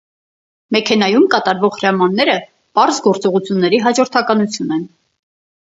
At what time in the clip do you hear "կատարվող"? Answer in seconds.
1.35-1.77